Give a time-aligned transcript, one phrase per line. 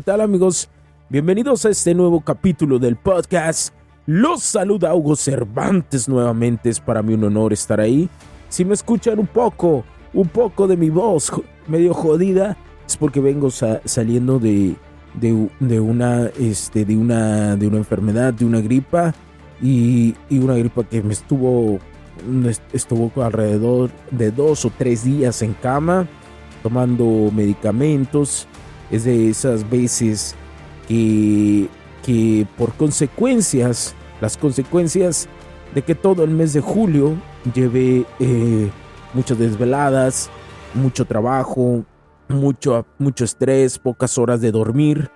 [0.00, 0.70] ¿Qué tal amigos?
[1.10, 3.74] Bienvenidos a este nuevo capítulo del podcast.
[4.06, 6.70] Los saluda Hugo Cervantes nuevamente.
[6.70, 8.08] Es para mí un honor estar ahí.
[8.48, 9.84] Si me escuchan un poco,
[10.14, 11.30] un poco de mi voz
[11.68, 14.74] medio jodida, es porque vengo saliendo de,
[15.12, 19.12] de, una, este, de, una, de una enfermedad, de una gripa.
[19.60, 21.78] Y, y una gripa que me estuvo,
[22.72, 26.08] estuvo alrededor de dos o tres días en cama,
[26.62, 28.48] tomando medicamentos
[28.90, 30.34] es de esas veces
[30.88, 31.68] que,
[32.04, 35.28] que por consecuencias, las consecuencias
[35.74, 37.14] de que todo el mes de julio
[37.54, 38.70] llevé eh,
[39.14, 40.30] muchas desveladas,
[40.74, 41.84] mucho trabajo,
[42.28, 45.10] mucho, mucho estrés, pocas horas de dormir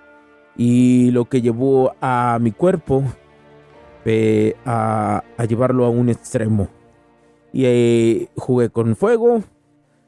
[0.57, 3.03] y lo que llevó a mi cuerpo
[4.65, 6.69] a, a, llevarlo a un extremo.
[7.51, 9.41] Y eh, jugué con fuego,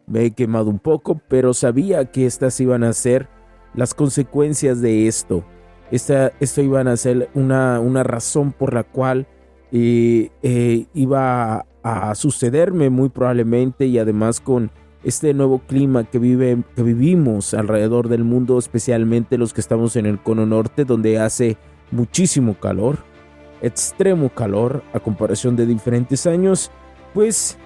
[0.05, 3.27] me he quemado un poco, pero sabía que estas iban a ser
[3.73, 5.43] las consecuencias de esto.
[5.91, 9.27] Esta, esto iba a ser una, una razón por la cual
[9.71, 14.71] eh, eh, iba a, sucederme muy probablemente y además con
[15.03, 20.05] este nuevo clima que, vive, que vivimos alrededor del mundo, especialmente los que estamos en
[20.05, 21.57] el cono norte, donde hace
[21.91, 22.97] muchísimo calor,
[23.61, 26.71] extremo calor a comparación de diferentes años,
[27.13, 27.57] pues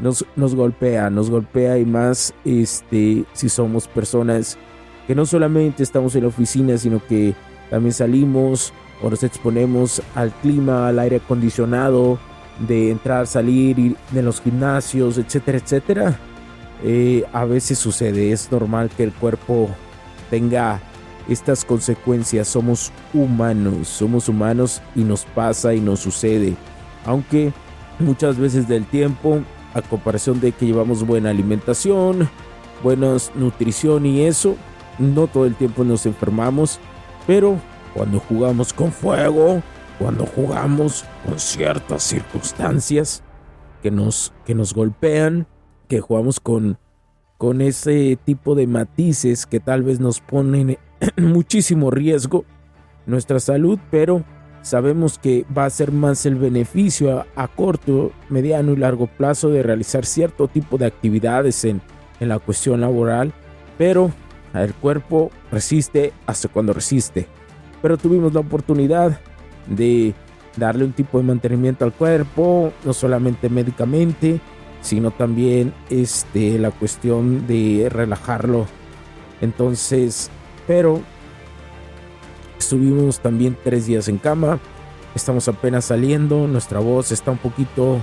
[0.00, 4.58] nos, nos golpea, nos golpea y más este, si somos personas
[5.08, 7.34] que no solamente estamos en la oficina, sino que
[7.70, 12.18] también salimos o nos exponemos al clima, al aire acondicionado,
[12.68, 16.20] de entrar, salir de los gimnasios, etcétera, etcétera.
[16.84, 19.70] Eh, a veces sucede, es normal que el cuerpo
[20.28, 20.78] tenga
[21.26, 22.46] estas consecuencias.
[22.46, 26.54] Somos humanos, somos humanos y nos pasa y nos sucede.
[27.06, 27.54] Aunque
[27.98, 29.40] muchas veces del tiempo,
[29.72, 32.28] a comparación de que llevamos buena alimentación,
[32.82, 34.56] buena nutrición y eso,
[34.98, 36.80] no todo el tiempo nos enfermamos,
[37.26, 37.58] pero
[37.94, 39.62] cuando jugamos con fuego,
[39.98, 43.22] cuando jugamos con ciertas circunstancias
[43.82, 45.46] que nos, que nos golpean,
[45.88, 46.78] que jugamos con,
[47.36, 50.78] con ese tipo de matices que tal vez nos ponen
[51.16, 52.44] en muchísimo riesgo
[53.06, 54.24] nuestra salud, pero
[54.62, 59.62] sabemos que va a ser más el beneficio a, corto, mediano y largo plazo de
[59.62, 61.80] realizar cierto tipo de actividades en,
[62.20, 63.32] en la cuestión laboral,
[63.78, 64.12] pero
[64.64, 67.26] el cuerpo resiste hasta cuando resiste.
[67.82, 69.20] Pero tuvimos la oportunidad
[69.66, 70.14] de
[70.56, 74.40] darle un tipo de mantenimiento al cuerpo, no solamente médicamente,
[74.80, 78.66] sino también este, la cuestión de relajarlo.
[79.40, 80.30] Entonces,
[80.66, 81.00] pero
[82.58, 84.58] estuvimos también tres días en cama,
[85.14, 88.00] estamos apenas saliendo, nuestra voz está un poquito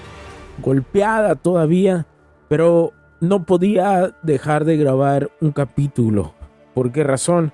[0.61, 2.07] golpeada todavía,
[2.47, 6.34] pero no podía dejar de grabar un capítulo.
[6.75, 7.53] ¿Por qué razón?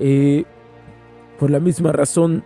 [0.00, 0.44] Eh,
[1.38, 2.44] por la misma razón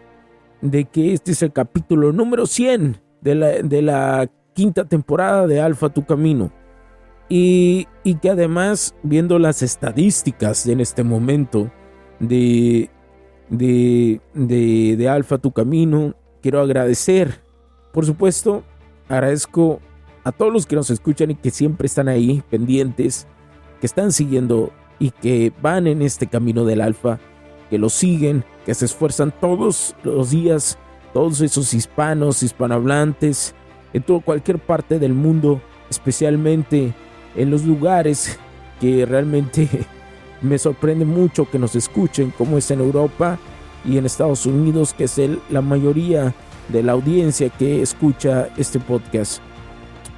[0.61, 5.61] de que este es el capítulo número 100 de la, de la quinta temporada de
[5.61, 6.53] Alfa Tu Camino.
[7.29, 11.71] Y, y, que además, viendo las estadísticas en este momento
[12.19, 12.91] de,
[13.49, 17.41] de, de, de Alfa Tu Camino, quiero agradecer,
[17.93, 18.65] por supuesto,
[19.09, 19.81] agradezco
[20.25, 23.27] a todos los que nos escuchan y que siempre están ahí pendientes,
[23.81, 24.73] que están siguiendo
[25.03, 27.19] y que van en este camino del alfa,
[27.69, 30.79] que lo siguen, que se esfuerzan todos los días,
[31.13, 33.53] todos esos hispanos, hispanohablantes,
[33.95, 35.61] en todo, cualquier parte del mundo,
[35.91, 36.95] especialmente
[37.35, 38.39] en los lugares
[38.81, 39.69] que realmente
[40.41, 43.41] me sorprende mucho que nos escuchen, como es en Europa
[43.85, 45.21] y en Estados Unidos, que es
[45.51, 46.33] la mayoría
[46.69, 49.43] de la audiencia que escucha este podcast.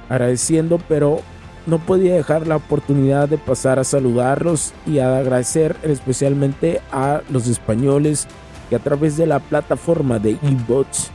[0.09, 1.21] Agradeciendo, pero
[1.65, 7.47] no podía dejar la oportunidad de pasar a saludarlos y a agradecer especialmente a los
[7.47, 8.27] españoles
[8.69, 11.11] que a través de la plataforma de eBots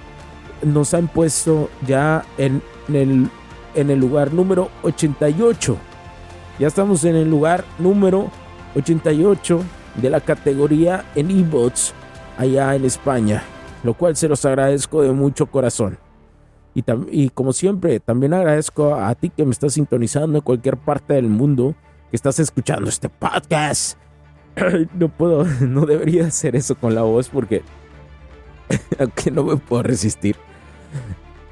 [0.62, 3.29] nos han puesto ya en, el,
[3.75, 5.76] en el lugar número 88.
[6.58, 8.31] Ya estamos en el lugar número
[8.76, 9.62] 88
[9.97, 11.94] de la categoría en eBots
[12.37, 13.43] allá en España,
[13.82, 15.99] lo cual se los agradezco de mucho corazón.
[16.75, 21.14] Y, y, como siempre, también agradezco a ti que me estás sintonizando en cualquier parte
[21.14, 21.75] del mundo,
[22.11, 23.99] que estás escuchando este podcast.
[24.94, 27.62] No puedo, no debería hacer eso con la voz porque
[28.99, 30.37] aunque no me puedo resistir.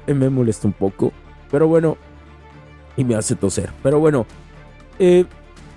[0.07, 1.13] Me molesta un poco,
[1.51, 1.97] pero bueno,
[2.97, 3.71] y me hace toser.
[3.83, 4.25] Pero bueno,
[4.97, 5.25] eh,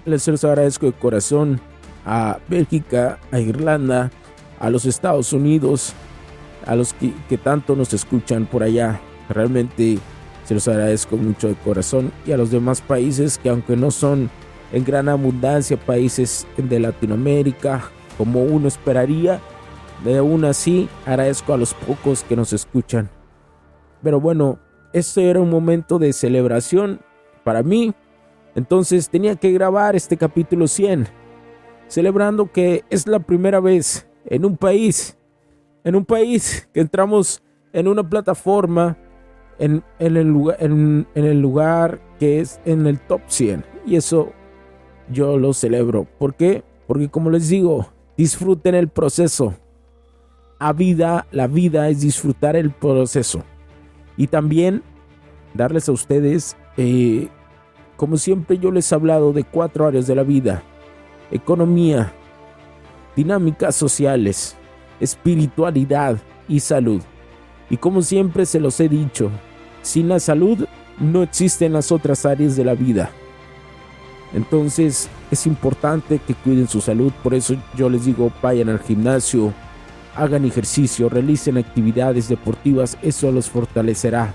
[0.07, 1.61] les agradezco de corazón
[2.07, 4.11] a Bélgica, a Irlanda,
[4.59, 5.93] a los Estados Unidos,
[6.67, 9.01] a los que tanto nos escuchan por allá.
[9.29, 9.99] Realmente
[10.45, 14.31] se los agradezco mucho de corazón y a los demás países que aunque no son
[14.73, 17.83] en gran abundancia países de Latinoamérica
[18.19, 19.41] como uno esperaría,
[20.05, 23.09] de aún así agradezco a los pocos que nos escuchan.
[24.03, 24.59] Pero bueno,
[24.93, 27.01] este era un momento de celebración
[27.45, 27.95] para mí,
[28.55, 31.07] entonces tenía que grabar este capítulo 100,
[31.87, 35.17] celebrando que es la primera vez en un país,
[35.85, 37.43] en un país que entramos
[37.73, 38.97] en una plataforma
[39.59, 43.65] en, el, lugar, en, el lugar que es en el top 100.
[43.87, 44.33] Y eso
[45.11, 46.07] yo lo celebro.
[46.19, 46.65] ¿Por qué?
[46.87, 49.55] Porque como les digo, disfruten el proceso.
[50.59, 53.43] A vida, la vida es disfrutar el proceso.
[54.17, 54.83] Y también
[55.55, 57.29] darles a ustedes, eh,
[57.97, 60.63] como siempre yo les he hablado de cuatro áreas de la vida.
[61.31, 62.13] Economía,
[63.17, 64.57] dinámicas sociales,
[65.01, 67.03] espiritualidad y salud.
[67.73, 69.31] Y como siempre se los he dicho,
[69.81, 70.67] sin la salud
[71.01, 73.11] no existen las otras áreas de la vida.
[74.35, 79.55] Entonces es importante que cuiden su salud, por eso yo les digo vayan al gimnasio,
[80.15, 84.35] hagan ejercicio, realicen actividades deportivas, eso los fortalecerá.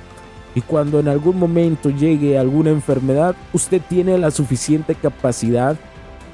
[0.55, 5.77] Y cuando en algún momento llegue alguna enfermedad, usted tiene la suficiente capacidad,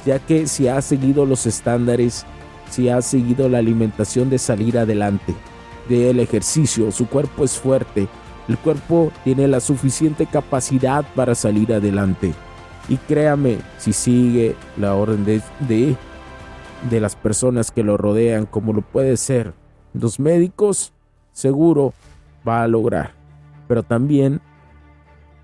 [0.06, 2.26] ya que si ha seguido los estándares,
[2.70, 5.36] si ha seguido la alimentación de salir adelante,
[5.90, 8.08] del ejercicio, su cuerpo es fuerte,
[8.48, 12.34] el cuerpo tiene la suficiente capacidad para salir adelante.
[12.90, 15.96] Y créame, si sigue la orden de, de,
[16.90, 19.54] de las personas que lo rodean, como lo puede ser
[19.94, 20.92] los médicos,
[21.32, 21.94] seguro
[22.48, 23.14] va a lograr.
[23.68, 24.42] Pero también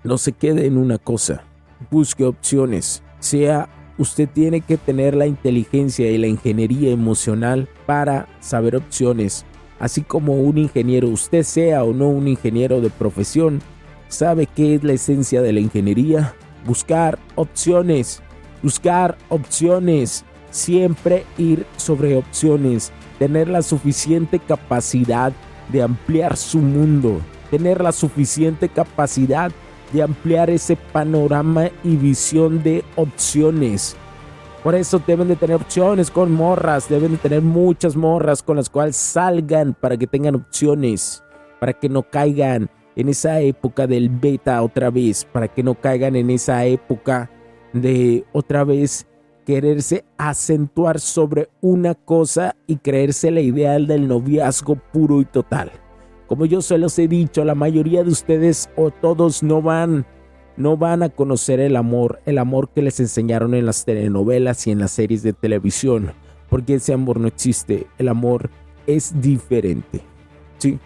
[0.04, 1.44] no se quede en una cosa.
[1.90, 3.02] Busque opciones.
[3.20, 3.68] Sea
[4.00, 9.44] usted tiene que tener la inteligencia y la ingeniería emocional para saber opciones.
[9.80, 13.60] Así como un ingeniero, usted sea o no un ingeniero de profesión,
[14.08, 16.34] sabe qué es la esencia de la ingeniería,
[16.66, 18.22] buscar opciones,
[18.62, 25.32] buscar opciones, siempre ir sobre opciones, tener la suficiente capacidad
[25.72, 29.50] de ampliar su mundo, tener la suficiente capacidad
[29.94, 33.96] de ampliar ese panorama y visión de opciones.
[34.62, 38.68] Por eso deben de tener opciones con morras, deben de tener muchas morras con las
[38.68, 41.24] cuales salgan para que tengan opciones,
[41.58, 46.14] para que no caigan en esa época del beta otra vez, para que no caigan
[46.14, 47.30] en esa época
[47.72, 49.06] de otra vez
[49.46, 55.72] quererse acentuar sobre una cosa y creerse la ideal del noviazgo puro y total.
[56.26, 60.06] Como yo se los he dicho, la mayoría de ustedes o todos no van
[60.60, 64.70] no van a conocer el amor, el amor que les enseñaron en las telenovelas y
[64.70, 66.12] en las series de televisión,
[66.48, 68.50] porque ese amor no existe, el amor
[68.86, 70.02] es diferente.
[70.58, 70.78] Sí,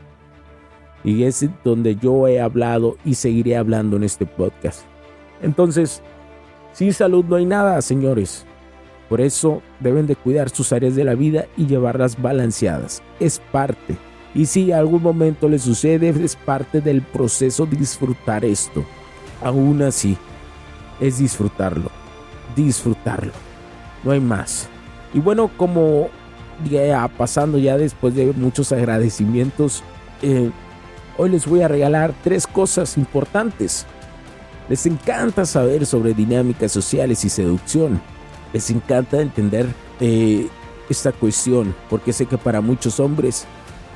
[1.04, 4.82] y es donde yo he hablado y seguiré hablando en este podcast.
[5.42, 6.02] Entonces,
[6.72, 8.46] sin salud no hay nada, señores.
[9.08, 13.02] Por eso deben de cuidar sus áreas de la vida y llevarlas balanceadas.
[13.20, 13.96] Es parte.
[14.34, 18.84] Y si algún momento les sucede, es parte del proceso de disfrutar esto.
[19.44, 20.18] Aún así,
[21.00, 21.90] es disfrutarlo.
[22.56, 23.32] Disfrutarlo.
[24.02, 24.68] No hay más.
[25.12, 26.08] Y bueno, como
[26.68, 29.84] ya pasando ya después de muchos agradecimientos,
[30.22, 30.50] eh,
[31.16, 33.86] Hoy les voy a regalar tres cosas importantes.
[34.68, 38.00] Les encanta saber sobre dinámicas sociales y seducción.
[38.52, 39.68] Les encanta entender
[40.00, 40.48] eh,
[40.88, 43.46] esta cuestión porque sé que para muchos hombres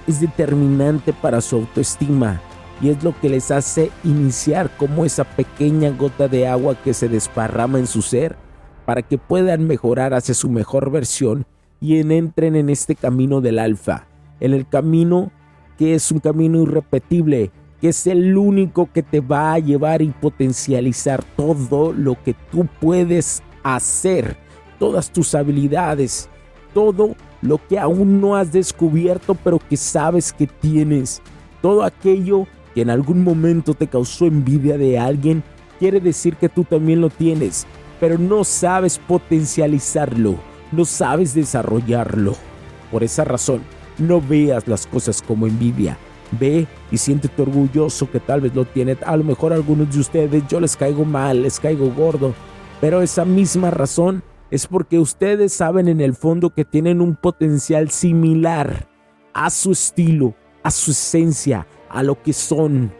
[0.06, 2.40] es determinante para su autoestima
[2.80, 7.08] y es lo que les hace iniciar como esa pequeña gota de agua que se
[7.08, 8.36] desparrama en su ser
[8.84, 11.44] para que puedan mejorar hacia su mejor versión
[11.80, 14.06] y entren en este camino del alfa,
[14.40, 15.30] en el camino
[15.76, 20.08] que es un camino irrepetible, que es el único que te va a llevar y
[20.08, 24.36] potencializar todo lo que tú puedes hacer,
[24.78, 26.28] todas tus habilidades,
[26.74, 31.22] todo lo que aún no has descubierto pero que sabes que tienes.
[31.62, 32.46] Todo aquello
[32.78, 35.42] que en algún momento te causó envidia de alguien
[35.80, 37.66] quiere decir que tú también lo tienes,
[37.98, 40.36] pero no sabes potencializarlo,
[40.70, 42.36] no sabes desarrollarlo.
[42.92, 43.62] Por esa razón,
[43.98, 45.98] no veas las cosas como envidia.
[46.38, 48.96] Ve y siéntete orgulloso que tal vez lo tiene.
[49.04, 52.32] A lo mejor a algunos de ustedes yo les caigo mal, les caigo gordo.
[52.80, 57.90] Pero esa misma razón es porque ustedes saben en el fondo que tienen un potencial
[57.90, 58.86] similar
[59.34, 62.92] a su estilo, a su esencia, a lo que son.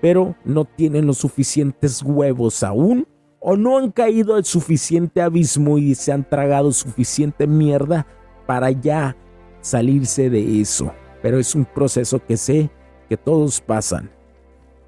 [0.00, 3.06] Pero no tienen los suficientes huevos aún
[3.40, 8.06] o no han caído al suficiente abismo y se han tragado suficiente mierda
[8.46, 9.16] para ya
[9.60, 10.92] salirse de eso.
[11.22, 12.70] Pero es un proceso que sé
[13.08, 14.10] que todos pasan.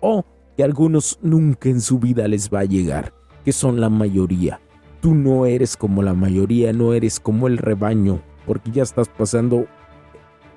[0.00, 0.25] O
[0.57, 3.12] que algunos nunca en su vida les va a llegar,
[3.45, 4.61] que son la mayoría.
[5.00, 9.67] Tú no eres como la mayoría, no eres como el rebaño, porque ya estás pasando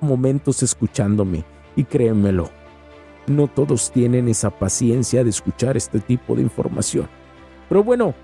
[0.00, 1.44] momentos escuchándome.
[1.76, 2.50] Y créemelo,
[3.26, 7.08] no todos tienen esa paciencia de escuchar este tipo de información.
[7.68, 8.14] Pero bueno,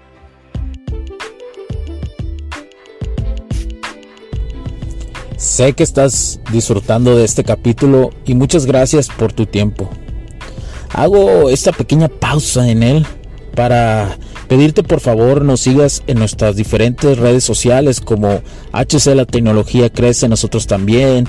[5.39, 9.89] Sé que estás disfrutando de este capítulo y muchas gracias por tu tiempo.
[10.93, 13.07] Hago esta pequeña pausa en él
[13.55, 19.91] para pedirte por favor nos sigas en nuestras diferentes redes sociales como HC La Tecnología
[19.91, 21.29] Crece, nosotros también,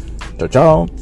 [0.41, 1.00] Chao, chao.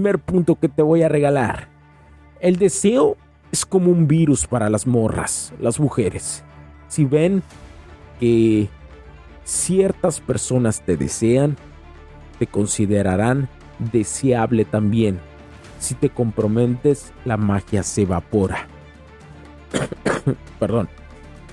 [0.00, 1.68] Primer punto que te voy a regalar.
[2.40, 3.18] El deseo
[3.52, 6.42] es como un virus para las morras, las mujeres.
[6.88, 7.42] Si ven
[8.18, 8.70] que
[9.44, 11.58] ciertas personas te desean,
[12.38, 13.50] te considerarán
[13.92, 15.20] deseable también.
[15.80, 18.68] Si te comprometes, la magia se evapora.
[20.58, 20.88] Perdón.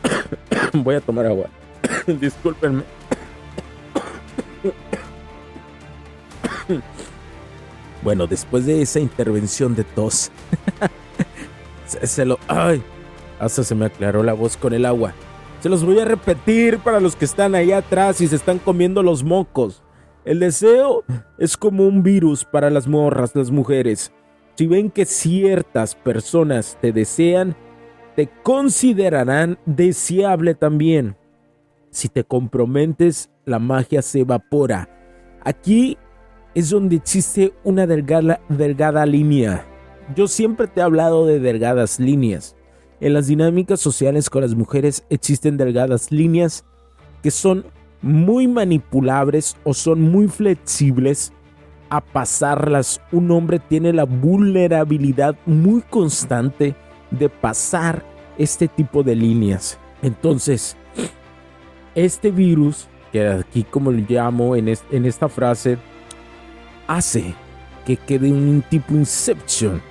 [0.74, 1.48] Voy a tomar agua.
[2.08, 2.84] Discúlpenme.
[8.04, 10.32] Bueno, después de esa intervención de tos,
[11.86, 12.39] se, lo...
[12.48, 12.82] ¡Ay!
[13.39, 15.13] Hasta se me aclaró la voz con el agua.
[15.62, 19.04] Se los voy a repetir para los que están ahí atrás y se están comiendo
[19.04, 19.84] los mocos.
[20.25, 21.04] El deseo
[21.38, 24.12] es como un virus para las morras, las mujeres.
[24.56, 27.56] Si ven que ciertas personas te desean,
[28.16, 31.16] te considerarán deseable también.
[31.92, 34.89] Si te comprometes, la magia se evapora.
[35.44, 35.98] Aquí
[36.57, 39.63] es donde existe una delgada, línea.
[40.15, 42.55] Yo siempre te he hablado de delgadas líneas.
[42.99, 46.65] En las dinámicas sociales con las mujeres existen delgadas líneas
[47.21, 47.63] que son
[48.01, 51.31] muy manipulables o son muy flexibles
[51.91, 53.01] a pasarlas.
[53.11, 56.73] Un hombre tiene la vulnerabilidad muy constante
[57.11, 58.03] de pasar
[58.39, 59.77] este tipo de líneas.
[60.01, 60.75] Entonces,
[61.93, 65.77] este virus, que aquí como lo llamo en esta frase,
[66.88, 67.36] hace
[67.86, 69.82] que quede un tipo Inception,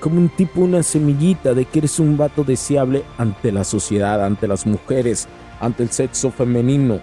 [0.00, 4.46] como un tipo una semillita de que eres un vato deseable ante la sociedad, ante
[4.48, 5.28] las mujeres,
[5.60, 7.00] ante el sexo femenino.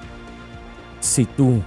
[1.00, 1.62] Si tú,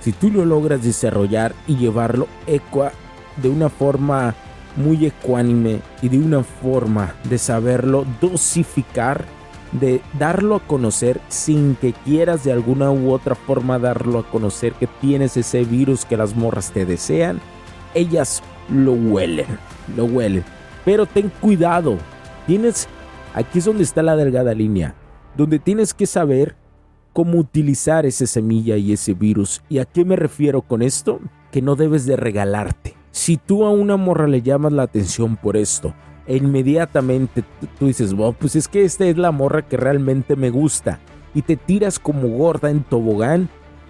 [0.00, 2.92] si tú lo logras desarrollar y llevarlo equa
[3.36, 4.34] de una forma
[4.76, 9.24] muy ecuánime y de una forma de saberlo dosificar,
[9.72, 14.72] de darlo a conocer sin que quieras de alguna u otra forma darlo a conocer
[14.74, 17.40] que tienes ese virus que las morras te desean,
[17.94, 19.46] ellas lo huelen,
[19.96, 20.44] lo huelen.
[20.84, 21.98] Pero ten cuidado,
[22.46, 22.88] tienes,
[23.34, 24.94] aquí es donde está la delgada línea,
[25.36, 26.56] donde tienes que saber
[27.12, 29.62] cómo utilizar esa semilla y ese virus.
[29.68, 31.20] ¿Y a qué me refiero con esto?
[31.50, 32.94] Que no debes de regalarte.
[33.12, 35.94] Si tú a una morra le llamas la atención por esto,
[36.26, 37.44] e inmediatamente
[37.78, 41.00] tú dices, pues es que esta es la morra que realmente me gusta,
[41.34, 43.48] y te tiras como gorda en tobogán,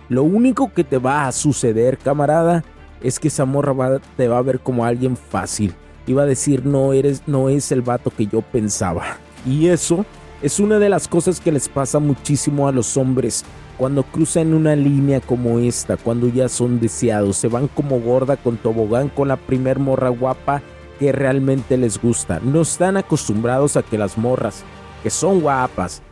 [0.08, 2.64] lo único que te va a suceder, camarada,
[3.00, 5.74] es que esa morra te va a ver como alguien fácil.
[6.06, 9.18] Y va a decir, no eres, no es el vato que yo pensaba.
[9.46, 10.04] Y eso
[10.42, 13.44] es una de las cosas que les pasa muchísimo a los hombres
[13.78, 18.58] cuando cruzan una línea como esta, cuando ya son deseados, se van como gorda con
[18.58, 20.62] tobogán con la primer morra guapa
[21.00, 22.40] que realmente les gusta.
[22.44, 24.62] No están acostumbrados a que las morras
[25.02, 26.02] que son guapas,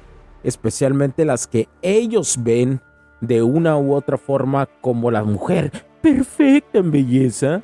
[0.42, 2.80] especialmente las que ellos ven
[3.20, 7.62] de una u otra forma como la mujer perfecta en belleza,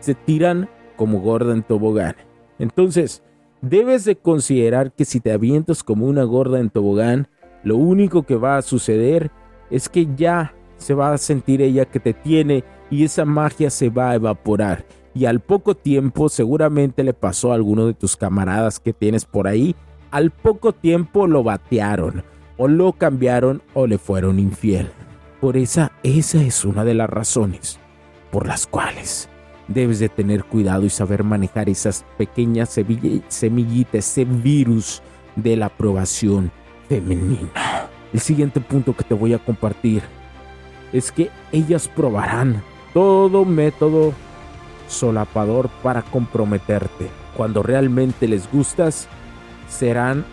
[0.00, 2.16] se tiran como gorda en tobogán.
[2.58, 3.22] Entonces,
[3.62, 7.28] debes de considerar que si te avientas como una gorda en tobogán,
[7.62, 9.30] lo único que va a suceder
[9.70, 13.88] es que ya se va a sentir ella que te tiene y esa magia se
[13.88, 14.84] va a evaporar.
[15.14, 19.48] Y al poco tiempo seguramente le pasó a alguno de tus camaradas que tienes por
[19.48, 19.74] ahí,
[20.10, 22.24] al poco tiempo lo batearon
[22.56, 24.90] o lo cambiaron o le fueron infiel.
[25.40, 27.78] Por esa, esa es una de las razones
[28.30, 29.28] por las cuales
[29.68, 32.70] debes de tener cuidado y saber manejar esas pequeñas
[33.28, 35.02] semillitas, ese virus
[35.36, 36.50] de la aprobación
[36.88, 37.88] femenina.
[38.12, 40.02] El siguiente punto que te voy a compartir
[40.92, 42.62] es que ellas probarán
[42.92, 44.12] todo método
[44.90, 47.08] solapador para comprometerte.
[47.36, 49.08] Cuando realmente les gustas,
[49.68, 50.24] serán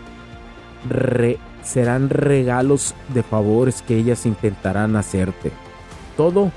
[0.88, 5.52] re serán regalos de favores que ellas intentarán hacerte.
[6.16, 6.50] Todo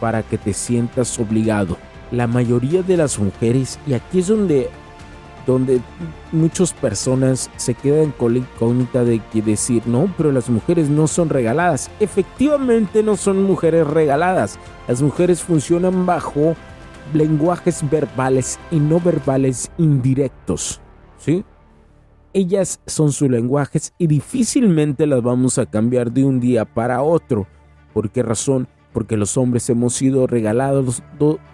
[0.00, 1.76] para que te sientas obligado.
[2.10, 4.68] La mayoría de las mujeres, y aquí es donde,
[5.46, 5.80] donde
[6.32, 11.06] muchas personas se quedan con la incógnita de que decir, no, pero las mujeres no
[11.06, 11.90] son regaladas.
[12.00, 14.58] Efectivamente no son mujeres regaladas.
[14.88, 16.56] Las mujeres funcionan bajo
[17.12, 20.80] lenguajes verbales y no verbales indirectos.
[21.18, 21.44] ¿Sí?
[22.36, 27.46] ellas son sus lenguajes y difícilmente las vamos a cambiar de un día para otro.
[27.94, 28.68] ¿Por qué razón?
[28.92, 31.02] Porque los hombres hemos sido regalados,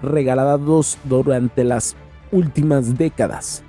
[0.02, 1.94] regalados durante las
[2.32, 3.62] últimas décadas.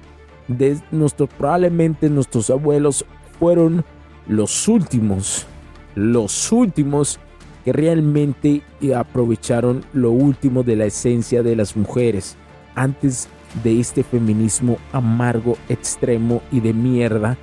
[0.48, 3.06] De nuestro, probablemente nuestros abuelos
[3.38, 3.86] fueron
[4.28, 5.46] los últimos,
[5.94, 7.20] los últimos
[7.64, 8.62] que realmente
[8.96, 12.36] aprovecharon lo último de la esencia de las mujeres
[12.76, 13.30] antes
[13.64, 17.38] de este feminismo amargo, extremo y de mierda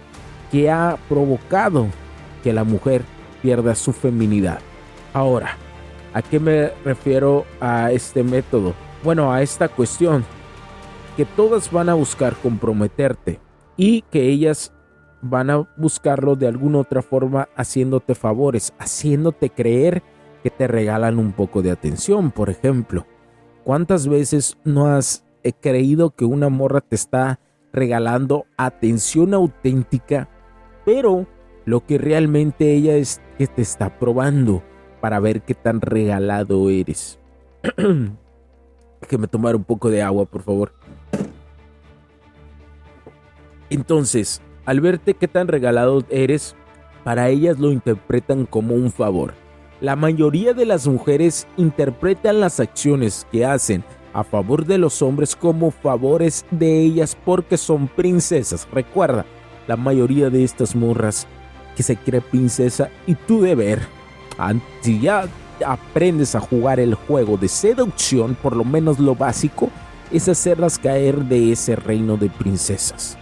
[0.50, 1.86] que ha provocado
[2.42, 3.02] que la mujer
[3.42, 4.58] pierda su feminidad.
[5.12, 5.56] Ahora,
[6.12, 8.74] ¿a qué me refiero a este método?
[9.02, 10.24] Bueno, a esta cuestión,
[11.16, 13.38] que todas van a buscar comprometerte
[13.76, 14.72] y que ellas
[15.22, 20.02] van a buscarlo de alguna otra forma haciéndote favores, haciéndote creer
[20.42, 23.06] que te regalan un poco de atención, por ejemplo.
[23.64, 27.40] ¿Cuántas veces no has he creído que una morra te está
[27.72, 30.28] regalando atención auténtica,
[30.84, 31.26] pero
[31.64, 34.62] lo que realmente ella es que te está probando
[35.00, 37.18] para ver qué tan regalado eres.
[39.08, 40.72] que tomar un poco de agua, por favor.
[43.70, 46.56] Entonces, al verte qué tan regalado eres,
[47.04, 49.34] para ellas lo interpretan como un favor.
[49.80, 55.34] La mayoría de las mujeres interpretan las acciones que hacen a favor de los hombres
[55.36, 58.68] como favores de ellas porque son princesas.
[58.72, 59.24] Recuerda,
[59.66, 61.26] la mayoría de estas morras
[61.76, 63.80] que se cree princesa y tu deber,
[64.82, 65.28] si ya
[65.64, 69.70] aprendes a jugar el juego de seducción, por lo menos lo básico,
[70.10, 73.16] es hacerlas caer de ese reino de princesas,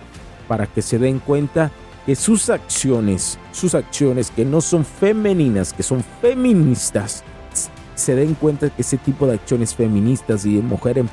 [0.48, 1.70] para que se den cuenta
[2.06, 7.22] que sus acciones, sus acciones que no son femeninas, que son feministas,
[7.94, 11.04] se den cuenta que ese tipo de acciones feministas y de mujer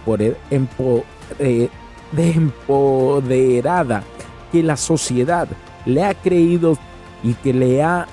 [1.40, 1.70] eh,
[2.12, 4.04] de empoderada
[4.52, 5.48] que la sociedad
[5.86, 6.78] le ha creído
[7.24, 8.08] y que le ha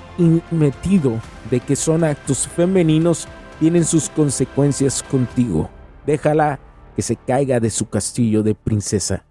[0.51, 3.27] metido de que son actos femeninos
[3.59, 5.69] tienen sus consecuencias contigo.
[6.05, 6.59] Déjala
[6.95, 9.23] que se caiga de su castillo de princesa.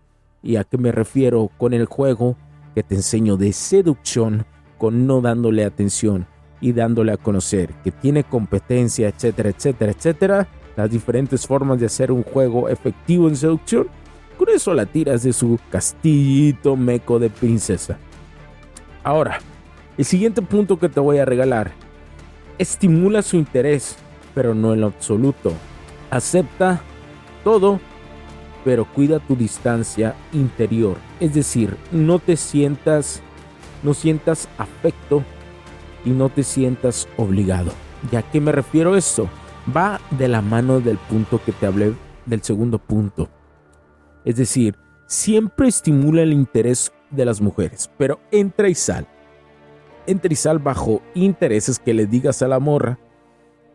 [0.43, 2.37] ¿Y a qué me refiero con el juego
[2.75, 4.45] que te enseño de seducción
[4.79, 6.27] con no dándole atención?
[6.63, 12.11] y dándole a conocer que tiene competencia, etcétera, etcétera, etcétera, las diferentes formas de hacer
[12.11, 13.89] un juego efectivo en seducción,
[14.39, 17.99] con eso la tiras de su castillito meco de princesa.
[19.03, 19.41] Ahora,
[19.99, 21.73] el siguiente punto que te voy a regalar
[22.59, 23.97] estimula su interés,
[24.33, 25.53] pero no en lo absoluto.
[26.11, 26.81] Acepta
[27.43, 27.81] todo,
[28.65, 30.97] pero cuida tu distancia interior.
[31.21, 33.23] Es decir, no te sientas,
[33.83, 35.23] no sientas afecto
[36.05, 37.73] y no te sientas obligado.
[38.11, 39.29] ¿Ya qué me refiero a esto?
[39.75, 41.95] Va de la mano del punto que te hablé
[42.27, 43.29] del segundo punto.
[44.25, 49.07] Es decir, siempre estimula el interés de las mujeres, pero entra y sal.
[50.07, 52.99] Entra y sal bajo intereses que le digas a la morra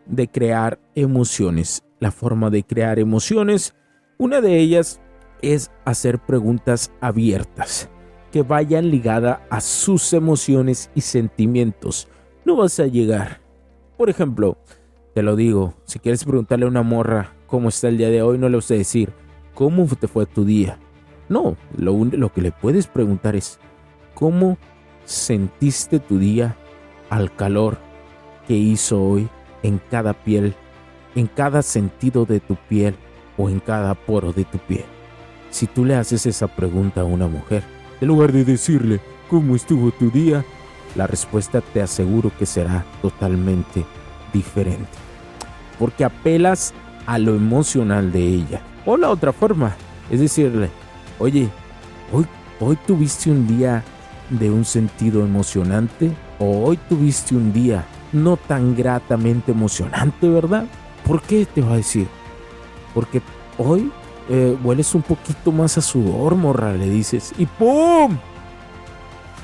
[0.05, 1.83] de crear emociones.
[1.99, 3.75] La forma de crear emociones,
[4.17, 4.99] una de ellas
[5.41, 7.89] es hacer preguntas abiertas
[8.31, 12.07] que vayan ligadas a sus emociones y sentimientos.
[12.43, 13.41] No vas a llegar.
[13.97, 14.57] Por ejemplo,
[15.13, 18.37] te lo digo, si quieres preguntarle a una morra cómo está el día de hoy,
[18.37, 19.13] no le vas a decir,
[19.53, 20.79] ¿cómo te fue tu día?
[21.29, 23.59] No, lo, lo que le puedes preguntar es,
[24.13, 24.57] ¿cómo
[25.05, 26.57] sentiste tu día
[27.09, 27.77] al calor
[28.47, 29.29] que hizo hoy
[29.63, 30.55] en cada piel,
[31.15, 32.95] en cada sentido de tu piel
[33.37, 34.85] o en cada poro de tu piel?
[35.49, 37.63] Si tú le haces esa pregunta a una mujer,
[38.01, 40.43] en lugar de decirle, ¿cómo estuvo tu día?
[40.95, 43.85] La respuesta te aseguro que será totalmente
[44.33, 44.89] diferente.
[45.79, 46.73] Porque apelas
[47.05, 48.61] a lo emocional de ella.
[48.85, 49.75] O la otra forma
[50.09, 50.69] es decirle,
[51.19, 51.49] Oye,
[52.11, 52.27] hoy,
[52.59, 53.83] hoy tuviste un día
[54.29, 60.65] de un sentido emocionante o hoy tuviste un día no tan gratamente emocionante, ¿verdad?
[61.05, 62.07] ¿Por qué te va a decir?
[62.97, 63.21] Porque
[63.59, 63.91] hoy
[64.27, 68.17] eh, hueles un poquito más a sudor, morra, le dices, y ¡pum!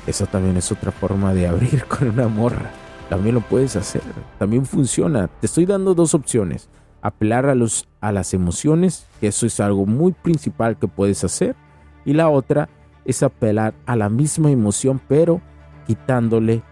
[0.08, 2.72] Eso también es otra forma de abrir con una morra.
[3.08, 4.02] También lo puedes hacer.
[4.40, 5.28] También funciona.
[5.28, 6.68] Te estoy dando dos opciones.
[7.00, 11.54] Apelar a, los, a las emociones, que eso es algo muy principal que puedes hacer
[12.04, 12.68] y la otra
[13.04, 15.40] es apelar a la misma emoción pero
[15.86, 16.62] quitándole,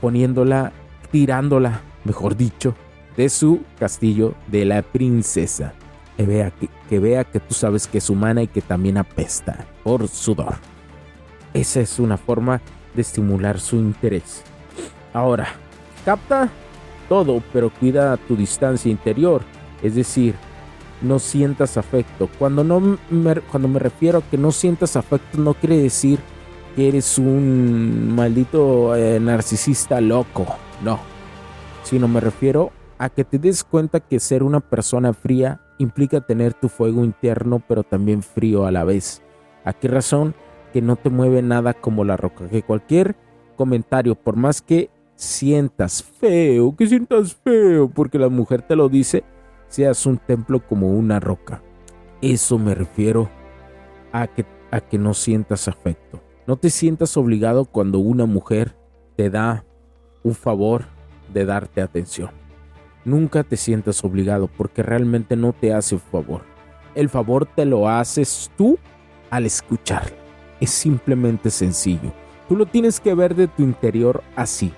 [0.00, 0.72] poniéndola,
[1.12, 2.74] tirándola, mejor dicho,
[3.18, 5.74] de su castillo de la princesa.
[6.20, 9.64] Que vea que, que vea que tú sabes que es humana y que también apesta
[9.82, 10.56] por sudor.
[11.54, 12.60] Esa es una forma
[12.94, 14.42] de estimular su interés.
[15.14, 15.48] Ahora,
[16.04, 16.50] capta
[17.08, 19.40] todo, pero cuida tu distancia interior.
[19.82, 20.34] Es decir,
[21.00, 22.28] no sientas afecto.
[22.38, 26.18] Cuando, no me, cuando me refiero a que no sientas afecto no quiere decir
[26.76, 30.44] que eres un maldito eh, narcisista loco,
[30.84, 31.00] no.
[31.82, 36.54] Sino me refiero a que te des cuenta que ser una persona fría implica tener
[36.54, 39.22] tu fuego interno pero también frío a la vez.
[39.64, 40.34] ¿A qué razón?
[40.72, 43.16] Que no te mueve nada como la roca, que cualquier
[43.56, 49.24] comentario, por más que sientas feo, que sientas feo, porque la mujer te lo dice,
[49.68, 51.62] seas un templo como una roca.
[52.22, 53.28] Eso me refiero
[54.12, 56.22] a que, a que no sientas afecto.
[56.46, 58.76] No te sientas obligado cuando una mujer
[59.16, 59.64] te da
[60.22, 60.84] un favor
[61.32, 62.39] de darte atención.
[63.04, 66.42] Nunca te sientas obligado porque realmente no te hace un favor.
[66.94, 68.78] El favor te lo haces tú
[69.30, 70.12] al escuchar.
[70.60, 72.12] Es simplemente sencillo.
[72.48, 74.72] Tú lo tienes que ver de tu interior así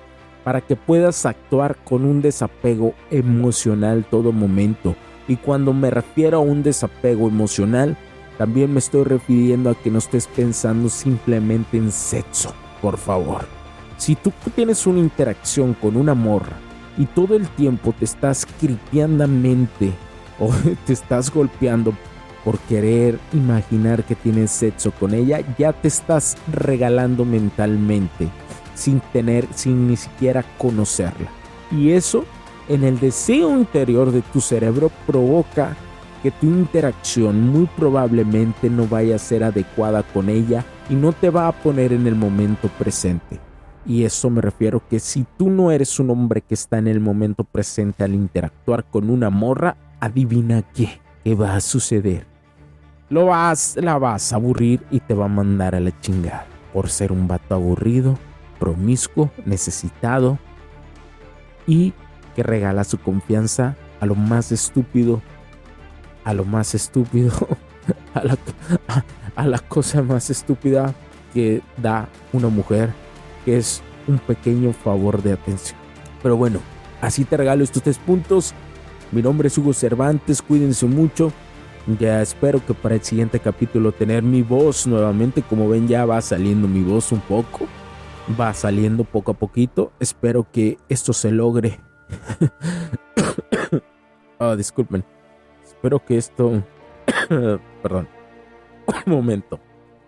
[0.44, 4.94] para que puedas actuar con un desapego emocional todo momento.
[5.26, 7.96] Y cuando me refiero a un desapego emocional,
[8.38, 13.46] también me estoy refiriendo a que no estés pensando simplemente en sexo, por favor.
[13.96, 16.56] Si tú tienes una interacción con una morra
[16.96, 19.92] y todo el tiempo te estás cripiandamente
[20.38, 20.50] o
[20.86, 21.94] te estás golpeando
[22.44, 28.28] por querer imaginar que tienes sexo con ella, ya te estás regalando mentalmente
[28.74, 31.30] sin tener, sin ni siquiera conocerla.
[31.70, 32.24] Y eso
[32.68, 35.76] en el deseo interior de tu cerebro provoca
[36.22, 41.30] que tu interacción muy probablemente no vaya a ser adecuada con ella y no te
[41.30, 43.40] va a poner en el momento presente.
[43.84, 47.00] Y eso me refiero que si tú no eres un hombre que está en el
[47.00, 52.26] momento presente al interactuar con una morra, adivina qué, qué va a suceder.
[53.10, 56.88] Lo vas, la vas a aburrir y te va a mandar a la chingada por
[56.88, 58.16] ser un vato aburrido
[58.62, 60.38] promiscuo, necesitado
[61.66, 61.92] y
[62.36, 65.20] que regala su confianza a lo más estúpido,
[66.24, 67.32] a lo más estúpido,
[68.14, 68.22] a
[69.34, 70.94] a, la cosa más estúpida
[71.34, 72.92] que da una mujer,
[73.44, 75.78] que es un pequeño favor de atención.
[76.22, 76.60] Pero bueno,
[77.00, 78.54] así te regalo estos tres puntos.
[79.10, 81.32] Mi nombre es Hugo Cervantes, cuídense mucho.
[81.98, 85.42] Ya espero que para el siguiente capítulo tener mi voz nuevamente.
[85.42, 87.66] Como ven ya va saliendo mi voz un poco
[88.38, 89.92] va saliendo poco a poquito.
[90.00, 91.80] Espero que esto se logre.
[94.38, 95.04] oh, disculpen.
[95.64, 96.62] Espero que esto...
[97.82, 98.08] Perdón.
[99.06, 99.60] Un momento.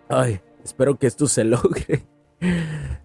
[0.08, 2.06] Ay, espero que esto se logre.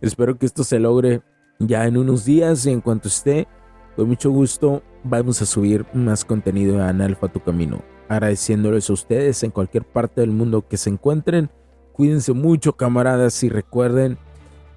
[0.02, 1.22] Espero que esto se logre
[1.60, 2.65] ya en unos días.
[2.65, 3.48] Y en cuanto esté,
[3.96, 7.82] con mucho gusto, vamos a subir más contenido de Analfa tu camino.
[8.08, 11.50] Agradeciéndoles a ustedes en cualquier parte del mundo que se encuentren.
[11.94, 14.18] Cuídense mucho, camaradas, y recuerden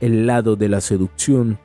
[0.00, 1.58] el lado de la seducción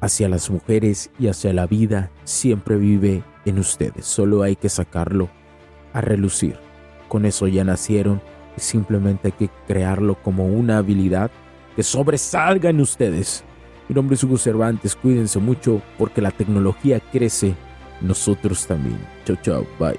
[0.00, 4.04] hacia las mujeres y hacia la vida siempre vive en ustedes.
[4.04, 5.30] Solo hay que sacarlo
[5.92, 6.56] a relucir.
[7.08, 8.20] Con eso ya nacieron
[8.56, 11.30] y simplemente hay que crearlo como una habilidad
[11.76, 13.44] que sobresalga en ustedes.
[13.88, 17.54] Mi nombre es Hugo Cervantes, cuídense mucho porque la tecnología crece,
[18.00, 18.98] nosotros también.
[19.24, 19.98] Chao, chao, bye.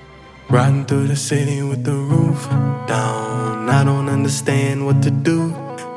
[0.49, 2.47] Riding through the city with the roof
[2.87, 3.69] down.
[3.69, 5.53] I don't understand what to do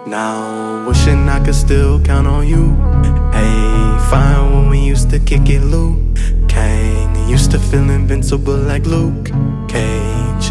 [0.07, 0.87] now.
[0.89, 2.77] Wishing I could still count on you.
[3.33, 5.99] Hey, fine when we used to kick it, Luke.
[6.49, 9.31] Kang used to feel invincible like Luke
[9.69, 10.51] Cage.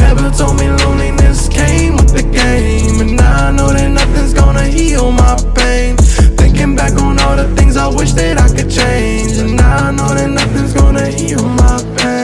[0.00, 4.66] Never told me loneliness came with the game And now I know that nothing's gonna
[4.66, 5.96] heal my pain.
[6.36, 9.90] Thinking back on all the things I wish that I could change And now I
[9.90, 12.18] know that nothing's gonna heal my pain.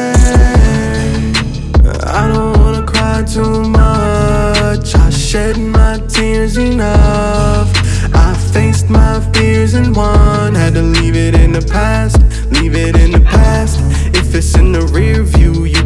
[2.07, 4.95] I don't wanna cry too much.
[4.95, 7.71] I shed my tears enough.
[8.15, 10.55] I faced my fears and won.
[10.55, 12.19] Had to leave it in the past,
[12.53, 13.81] leave it in the past.
[14.15, 15.54] If it's in the rear view,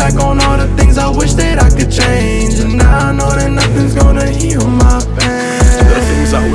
[0.00, 2.58] back on all the things I wish that I could change.
[2.60, 4.79] And now I know that nothing's gonna heal my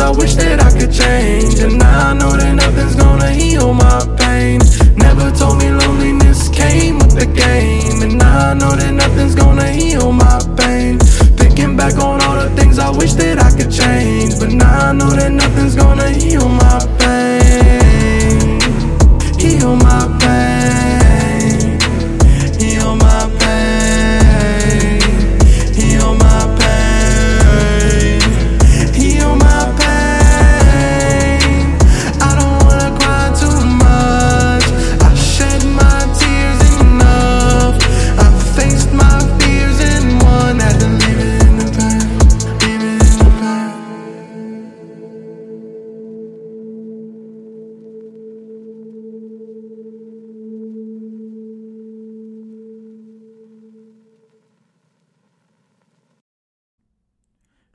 [0.00, 1.60] I wish that I could change.
[1.60, 4.19] And now I know that nothing's gonna heal my